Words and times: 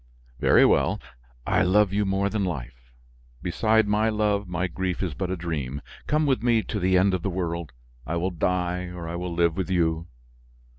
"Very 0.39 0.65
well, 0.65 0.99
I 1.45 1.61
love 1.61 1.93
you 1.93 2.05
more 2.05 2.27
than 2.27 2.43
life. 2.43 2.91
Beside 3.43 3.87
my 3.87 4.09
love, 4.09 4.47
my 4.47 4.65
grief 4.65 5.03
is 5.03 5.13
but 5.13 5.29
a 5.29 5.37
dream. 5.37 5.79
Come 6.07 6.25
with 6.25 6.41
me 6.41 6.63
to 6.63 6.79
the 6.79 6.97
end 6.97 7.13
of 7.13 7.21
the 7.21 7.29
world, 7.29 7.71
I 8.07 8.15
will 8.15 8.31
die 8.31 8.87
or 8.87 9.07
I 9.07 9.15
will 9.15 9.31
live 9.31 9.55
with 9.55 9.69
you." 9.69 10.07